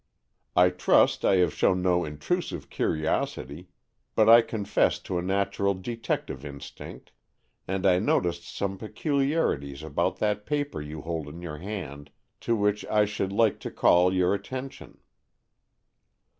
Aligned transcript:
I 0.55 0.71
trust 0.71 1.23
I 1.23 1.35
have 1.35 1.53
shown 1.53 1.83
no 1.83 2.03
intrusive 2.05 2.71
curiosity, 2.71 3.67
but 4.15 4.27
I 4.27 4.41
confess 4.41 4.97
to 4.97 5.19
a 5.19 5.21
natural 5.21 5.75
detective 5.75 6.43
instinct, 6.43 7.11
and 7.67 7.85
I 7.85 7.99
noticed 7.99 8.49
some 8.49 8.79
peculiarities 8.79 9.83
about 9.83 10.17
that 10.17 10.47
paper 10.47 10.81
you 10.81 11.01
hold 11.01 11.27
in 11.29 11.43
your 11.43 11.59
hand 11.59 12.09
to 12.39 12.55
which 12.55 12.83
I 12.87 13.05
should 13.05 13.31
like 13.31 13.59
to 13.59 13.69
call 13.69 14.11
your 14.11 14.33
attention." 14.33 14.97